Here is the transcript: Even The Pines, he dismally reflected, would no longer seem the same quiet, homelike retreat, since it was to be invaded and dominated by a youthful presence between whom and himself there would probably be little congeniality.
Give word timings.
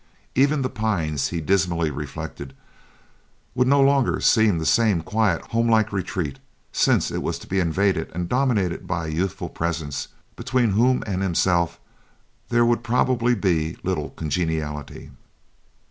Even 0.33 0.63
The 0.63 0.69
Pines, 0.71 1.27
he 1.27 1.41
dismally 1.41 1.91
reflected, 1.91 2.55
would 3.53 3.67
no 3.67 3.79
longer 3.79 4.19
seem 4.19 4.57
the 4.57 4.65
same 4.65 5.03
quiet, 5.03 5.43
homelike 5.51 5.93
retreat, 5.93 6.39
since 6.71 7.11
it 7.11 7.21
was 7.21 7.37
to 7.37 7.45
be 7.45 7.59
invaded 7.59 8.09
and 8.11 8.27
dominated 8.27 8.87
by 8.87 9.05
a 9.05 9.09
youthful 9.11 9.47
presence 9.49 10.07
between 10.35 10.71
whom 10.71 11.03
and 11.05 11.21
himself 11.21 11.79
there 12.49 12.65
would 12.65 12.83
probably 12.83 13.35
be 13.35 13.77
little 13.83 14.09
congeniality. 14.09 15.11